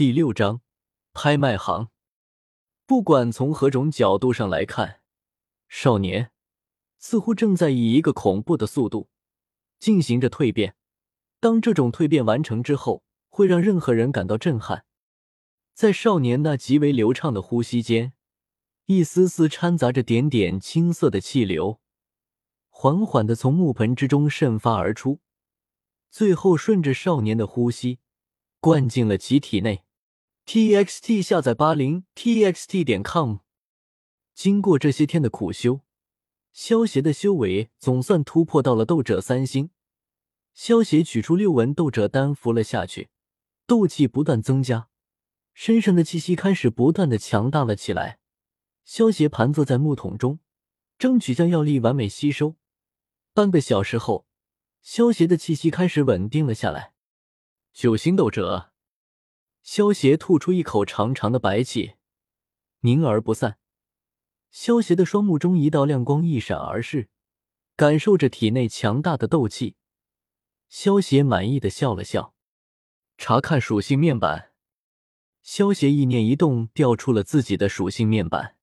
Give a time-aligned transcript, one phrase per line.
[0.00, 0.62] 第六章
[1.12, 1.90] 拍卖行。
[2.86, 5.02] 不管从何种角度上来看，
[5.68, 6.32] 少年
[6.98, 9.10] 似乎正在以一个恐怖的速度
[9.78, 10.74] 进行着蜕变。
[11.38, 14.86] 当这种蜕变完成之后，会让任何人感到震撼。
[15.74, 18.14] 在少年那极为流畅的呼吸间，
[18.86, 21.78] 一丝丝掺杂着点点青色的气流，
[22.70, 25.20] 缓缓的从木盆之中渗发而出，
[26.10, 27.98] 最后顺着少年的呼吸。
[28.60, 29.84] 灌进了其体内。
[30.52, 33.36] T x t 下载八零 t x t 点 com。
[34.34, 35.82] 经过这些天的苦修，
[36.52, 39.70] 萧邪的修为总算突破到了斗者三星。
[40.52, 43.10] 萧邪取出六纹斗者丹服了下去，
[43.64, 44.88] 斗气不断增加，
[45.54, 48.18] 身上的气息开始不断的强大了起来。
[48.84, 50.40] 萧邪盘坐在木桶中，
[50.98, 52.56] 争取将药力完美吸收。
[53.32, 54.26] 半个小时后，
[54.82, 56.94] 萧邪的气息开始稳定了下来。
[57.72, 58.69] 九星斗者，
[59.62, 61.94] 萧邪吐出一口长长的白气，
[62.80, 63.58] 凝而不散。
[64.50, 67.08] 萧邪的双目中一道亮光一闪而逝，
[67.76, 69.76] 感受着体内强大的斗气，
[70.68, 72.34] 萧邪满意的笑了笑。
[73.16, 74.54] 查看属性面板，
[75.42, 78.56] 萧邪意念一动，调出了自己的属性面板。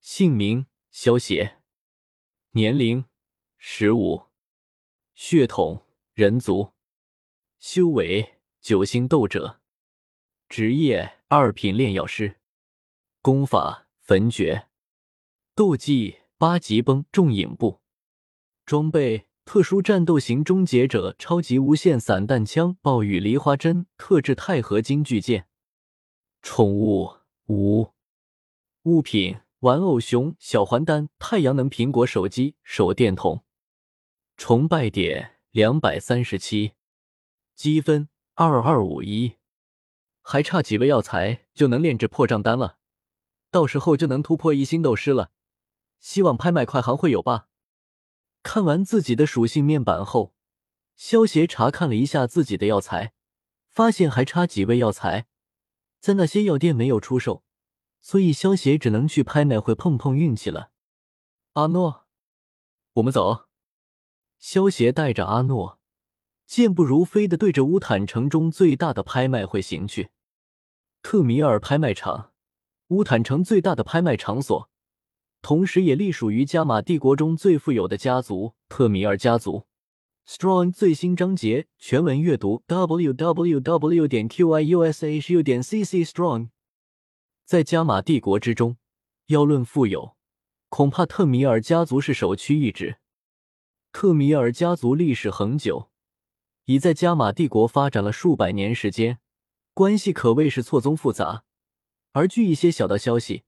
[0.00, 1.58] 姓名：萧邪，
[2.52, 3.04] 年龄：
[3.58, 4.24] 十五，
[5.14, 6.72] 血统：人族。
[7.58, 9.60] 修为九星斗者，
[10.48, 12.36] 职业二品炼药师，
[13.20, 14.68] 功法焚诀，
[15.54, 17.80] 斗技八级崩重影步，
[18.64, 25.48] 装备特殊战斗型终结者超级无限散弹枪暴雨梨花针特制钛合金巨剑，
[26.42, 27.92] 宠物无。
[28.84, 33.44] 物品玩偶熊小环丹太阳能苹果手机手电筒，
[34.36, 36.74] 崇拜点两百三十七。
[37.56, 39.36] 积分二二五一，
[40.28, 42.78] 还差几味药材就能炼制破障丹了，
[43.52, 45.30] 到时候就能突破一星斗师了。
[46.00, 47.46] 希望拍卖快行会有吧。
[48.42, 50.34] 看完自己的属性面板后，
[50.96, 53.12] 萧协查看了一下自己的药材，
[53.68, 55.28] 发现还差几味药材，
[56.00, 57.44] 在那些药店没有出售，
[58.00, 60.72] 所以萧协只能去拍卖会碰碰运气了。
[61.52, 62.06] 阿诺，
[62.94, 63.46] 我们走。
[64.40, 65.78] 萧协带着阿诺。
[66.46, 70.10] 健步如飞的对着乌坦城中最大的拍卖会行去。
[71.08, 72.32] 特米尔拍卖场，
[72.88, 74.68] 乌坦城最大的拍卖场所，
[75.40, 79.66] 同时也隶属于加玛帝国中最富有的家族——特米尔家族。
[80.26, 84.08] Strong 最新章节全文阅读：w w w.
[84.08, 86.48] 点 q i u s h u 点 c c strong。
[87.44, 88.76] 在加玛帝国之中，
[89.26, 90.16] 要论富有，
[90.68, 92.96] 恐怕特米尔家族是首屈一指。
[93.92, 95.88] 特米尔家族历史恒久。
[96.64, 99.20] 已在加玛帝国发展了数百年时间，
[99.76, 101.44] 关系可谓是错综复杂。
[102.12, 103.44] 而据一些小道消息，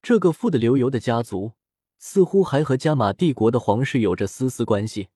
[0.00, 1.54] 这个富得流油的家族
[1.98, 5.08] 似乎还和加玛帝国的皇室有着丝丝关系。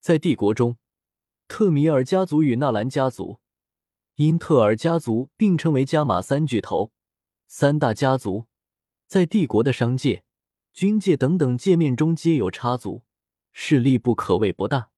[0.00, 0.76] 在帝国中，
[1.46, 3.38] 特米尔家族与纳兰家族、
[4.16, 6.90] 因特尔家族并称为加玛三巨头，
[7.46, 8.46] 三大家族
[9.06, 10.24] 在帝国的商界、
[10.72, 13.04] 军界等等界面中皆有插足，
[13.52, 14.90] 势力不可谓不大。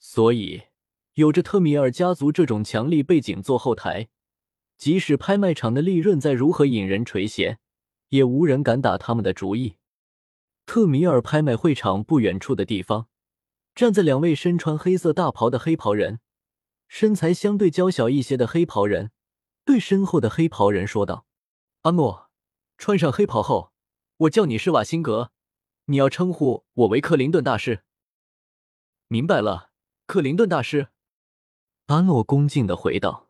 [0.00, 0.69] 所以。
[1.14, 4.08] 有着特米尔家族这种强力背景做后台，
[4.78, 7.58] 即使拍卖场的利润再如何引人垂涎，
[8.08, 9.76] 也无人敢打他们的主意。
[10.66, 13.08] 特米尔拍卖会场不远处的地方，
[13.74, 16.20] 站在两位身穿黑色大袍的黑袍人，
[16.86, 19.10] 身材相对娇小一些的黑袍人
[19.64, 21.26] 对身后的黑袍人说道
[21.82, 22.30] ：“阿诺，
[22.78, 23.72] 穿上黑袍后，
[24.18, 25.32] 我叫你施瓦辛格，
[25.86, 27.82] 你要称呼我为克林顿大师。”
[29.08, 29.70] 明白了，
[30.06, 30.88] 克林顿大师。
[31.90, 33.28] 阿诺恭敬的回道：“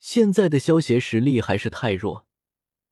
[0.00, 2.26] 现在的萧协实力还是太弱，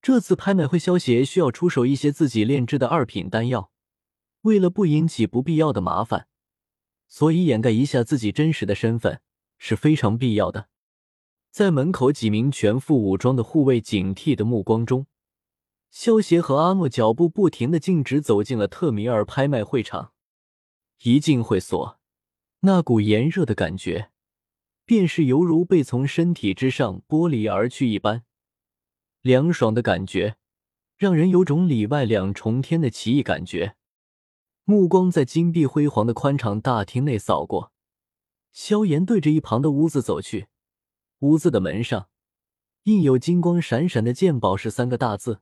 [0.02, 3.70] 这次拍卖会萧协需要出手一些自己炼制的二品丹药，
[4.42, 6.28] 为了不引起不必要的麻烦，
[7.08, 9.22] 所以掩盖一下自己真实的身份
[9.56, 10.68] 是非常必要的。”
[11.50, 15.06] 在门口几名全副武装的护卫警惕的目光中，
[15.90, 20.12] 萧协和阿诺脚步不停的径直走进了特米尔拍卖会场。
[21.04, 21.98] 一进会所，
[22.60, 24.10] 那股炎热的感觉。
[24.84, 28.24] 便是犹如被从身体之上剥离而去一般，
[29.22, 30.36] 凉爽的感觉
[30.96, 33.76] 让人有种里外两重天的奇异感觉。
[34.64, 37.72] 目光在金碧辉煌的宽敞大厅内扫过，
[38.52, 40.48] 萧炎对着一旁的屋子走去。
[41.20, 42.08] 屋子的门上
[42.84, 45.40] 印有“金光闪闪的鉴宝石”三个大字。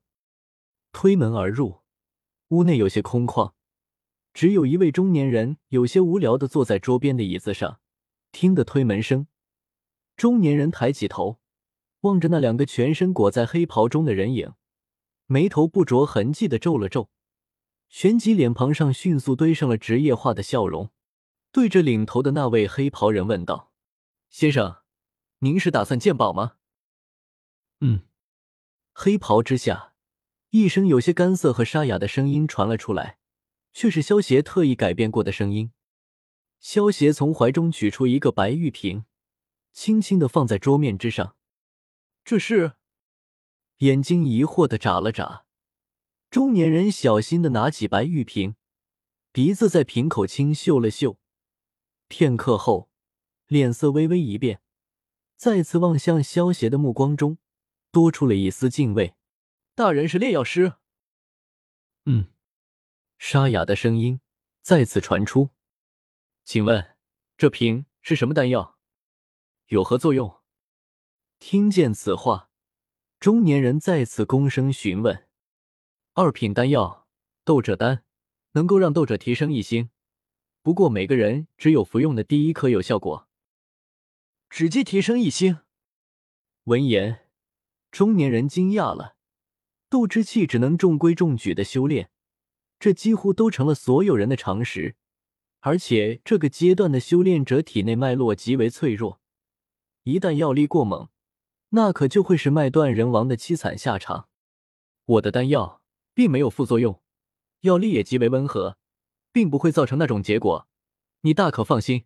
[0.93, 1.81] 推门而入，
[2.49, 3.53] 屋内有些空旷，
[4.33, 7.81] 只有一位中年人有些无聊的坐在桌边的椅子上，
[8.33, 9.29] 听的推门声。
[10.17, 11.41] 中年人抬起头，
[12.01, 14.55] 望着那两个全身裹在黑袍中的人影，
[15.27, 17.11] 眉头不着痕迹的皱了皱，
[17.89, 20.91] 旋即脸庞上迅速堆上了职业化的笑容，
[21.53, 23.73] 对着领头的那位黑袍人问道
[24.29, 24.79] ：“先生，
[25.39, 26.57] 您是打算鉴宝吗
[27.81, 28.03] ？”“嗯。”
[28.95, 29.95] 黑袍之下，
[30.51, 33.19] 一声有些干涩和沙哑的声音传了出来，
[33.73, 35.73] 却是萧邪特意改变过的声音。
[36.63, 39.05] 萧邪从怀中取出一个白玉瓶，
[39.73, 41.37] 轻轻的放在桌面之上。
[42.25, 42.75] 这是？
[43.79, 45.45] 眼睛疑惑的眨了眨。
[46.31, 48.55] 中年人小心的拿起白玉瓶，
[49.33, 51.19] 鼻子在瓶口轻嗅了嗅，
[52.07, 52.89] 片刻后，
[53.49, 54.63] 脸色微微一变，
[55.37, 57.39] 再次望向萧邪的目光中
[57.91, 59.17] 多出了一丝敬畏。
[59.75, 60.75] 大人是炼药师？
[62.05, 62.29] 嗯。
[63.19, 64.21] 沙哑的声音
[64.63, 65.51] 再次传出。
[66.45, 66.97] 请问，
[67.37, 68.77] 这瓶是什么丹药？
[69.67, 70.41] 有何作用？
[71.39, 72.51] 听见此话，
[73.21, 75.29] 中年人再次躬声询问
[76.15, 77.07] ：“二品丹药
[77.45, 78.05] 斗者丹，
[78.53, 79.91] 能够让斗者提升一星，
[80.63, 83.29] 不过每个人只有服用的第一颗有效果，
[84.51, 85.61] 只计提升一星。”
[86.65, 87.29] 闻言，
[87.91, 89.17] 中年人惊讶了。
[89.89, 92.11] 斗之气只能中规中矩的修炼，
[92.81, 94.97] 这几乎都成了所有人的常识。
[95.63, 99.21] 而且这个阶段的修炼者体内脉络极为脆弱，
[100.05, 101.09] 一旦药力过猛。
[101.71, 104.29] 那可就会是脉断人亡的凄惨下场。
[105.07, 105.81] 我的丹药
[106.13, 107.01] 并没有副作用，
[107.61, 108.77] 药力也极为温和，
[109.33, 110.69] 并不会造成那种结果，
[111.23, 112.05] 你大可放心。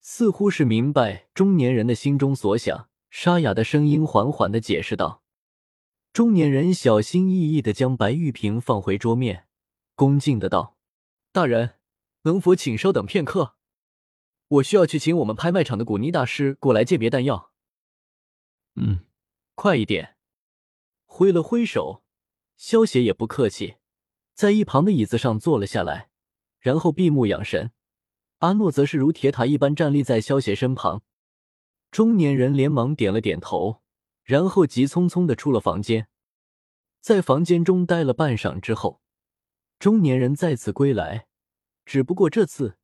[0.00, 5.22] 似乎是明白中年人的心中所想，沙哑的声音缓缓的解释道。
[6.12, 9.46] 中年人小心翼翼的将白玉瓶放回桌面，
[9.94, 10.76] 恭敬的道
[11.32, 11.75] ：“大人，
[12.26, 13.54] 能否请稍等片刻？
[14.48, 17.52] 我需要去请我们拍卖场的古尼大师过来鉴别弹药。”
[18.74, 19.06] 嗯，
[19.54, 20.16] 快一点！
[21.04, 22.02] 挥了挥手，
[22.56, 23.76] 萧邪也不客气，
[24.34, 26.10] 在一旁的椅子上坐了下来，
[26.58, 27.70] 然后闭目养神。
[28.38, 31.02] 阿诺则是如铁塔一般站立在萧邪身旁。
[31.92, 33.82] 中年人连忙点了点头，
[34.24, 36.08] 然后急匆匆的出了房间。
[37.00, 39.00] 在房间中待了半晌之后，
[39.78, 41.25] 中年人再次归来，
[41.86, 42.76] 只不过这次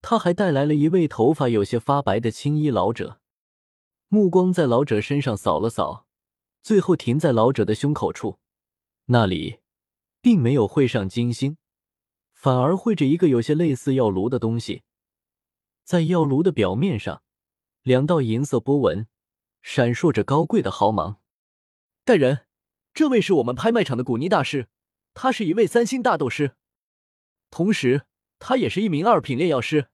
[0.00, 3.20] 他还带来了一位头发有些发白的青衣老者。
[4.08, 6.06] 目光在老者身上扫了扫，
[6.62, 8.38] 最后停在老者的胸口处，
[9.06, 9.60] 那里
[10.22, 11.58] 并没有绘上金星，
[12.32, 14.82] 反而绘着一个有些类似药炉的东西。
[15.84, 17.22] 在药炉的表面上，
[17.82, 19.06] 两道银色波纹
[19.60, 21.20] 闪烁着高贵的毫芒。
[22.04, 22.46] 大人，
[22.94, 24.68] 这位是我们拍卖场的古尼大师，
[25.12, 26.56] 他是一位三星大斗师，
[27.50, 28.06] 同时
[28.38, 29.88] 他也是一名二品炼药师。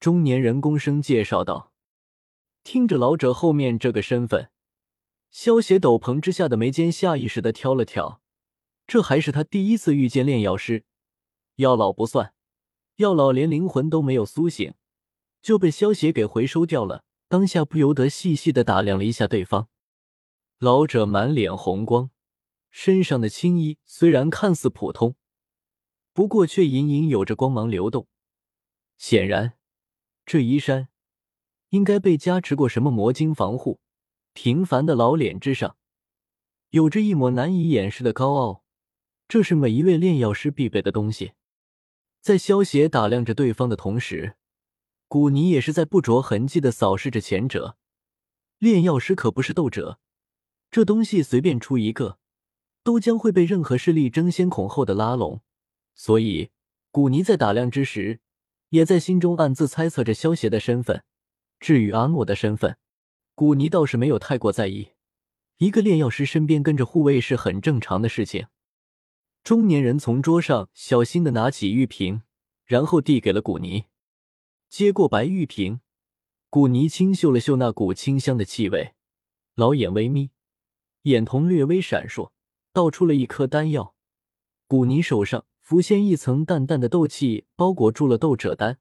[0.00, 1.72] 中年人躬声介绍道。
[2.64, 4.50] 听着老者后面这个身份，
[5.30, 8.20] 萧邪斗篷之下的眉间下意识的挑了挑。
[8.86, 10.84] 这还是他第一次遇见炼药师，
[11.56, 12.34] 药老不算，
[12.96, 14.74] 药老连灵魂都没有苏醒，
[15.40, 17.04] 就被萧邪给回收掉了。
[17.28, 19.68] 当下不由得细细的打量了一下对方。
[20.58, 22.10] 老者满脸红光，
[22.70, 25.16] 身上的青衣虽然看似普通，
[26.12, 28.06] 不过却隐隐有着光芒流动。
[28.98, 29.54] 显然，
[30.24, 30.88] 这衣衫。
[31.70, 33.80] 应该被加持过什么魔晶防护？
[34.34, 35.76] 平凡的老脸之上，
[36.68, 38.62] 有着一抹难以掩饰的高傲。
[39.26, 41.32] 这是每一位炼药师必备的东西。
[42.20, 44.36] 在萧邪打量着对方的同时，
[45.08, 47.78] 古尼也是在不着痕迹的扫视着前者。
[48.58, 49.98] 炼药师可不是斗者，
[50.70, 52.18] 这东西随便出一个，
[52.82, 55.40] 都将会被任何势力争先恐后的拉拢。
[55.94, 56.50] 所以，
[56.90, 58.20] 古尼在打量之时，
[58.70, 61.04] 也在心中暗自猜测着萧邪的身份。
[61.60, 62.76] 至于阿诺的身份，
[63.34, 64.90] 古尼倒是没有太过在意。
[65.58, 68.48] 一个炼药师身边跟着护卫是很正常的事情。
[69.44, 72.22] 中年人从桌上小心的拿起玉瓶，
[72.64, 73.84] 然后递给了古尼。
[74.68, 75.80] 接过白玉瓶，
[76.50, 78.94] 古尼轻嗅了嗅那股清香的气味，
[79.54, 80.30] 老眼微眯，
[81.02, 82.30] 眼瞳略微闪烁，
[82.72, 83.94] 倒出了一颗丹药。
[84.66, 88.78] 古尼手上浮现一层淡淡的斗气，包裹住了斗者丹。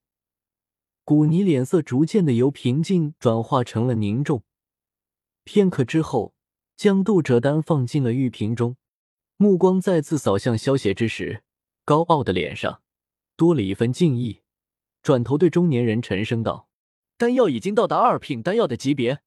[1.04, 4.44] 古尼脸色逐渐的由平静转化成了凝重，
[5.44, 6.34] 片刻之后，
[6.76, 8.78] 将斗者丹放进了玉瓶中，
[9.38, 11.44] 目光再次扫向萧邪之时，
[11.86, 12.82] 高傲的脸上
[13.36, 14.42] 多了一份敬意，
[15.02, 16.68] 转头对中年人沉声道
[17.18, 19.22] ：“丹药已经到达二品丹药的级别，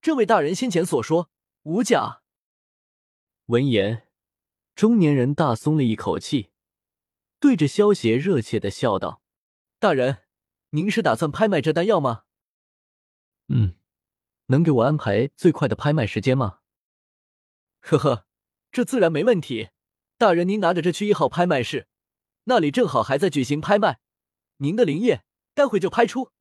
[0.00, 1.30] 这位大人先前所说
[1.64, 2.22] 无假。”
[3.46, 4.08] 闻言，
[4.74, 6.50] 中年人大松了一口气，
[7.44, 9.20] 对着萧邪热切的笑道
[9.78, 10.22] ：“大人。”
[10.72, 12.22] 您是打算拍卖这丹药吗？
[13.48, 13.74] 嗯，
[14.46, 16.60] 能给我安排最快的拍卖时间吗？
[17.80, 18.26] 呵呵，
[18.72, 19.68] 这自然没问题。
[20.16, 21.86] 大人，您拿着这去一号拍卖室，
[22.44, 24.00] 那里正好还在举行拍卖，
[24.56, 26.32] 您的灵液待会就拍出。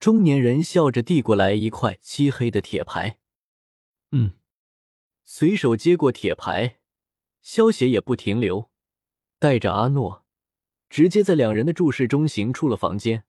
[0.00, 3.20] 中年人笑着递过来一块漆黑的铁牌。
[4.10, 4.32] 嗯，
[5.22, 6.80] 随手接过铁牌，
[7.40, 8.68] 萧邪也不停留，
[9.38, 10.24] 带着阿诺，
[10.90, 13.24] 直接在两人的注视中行出了房间。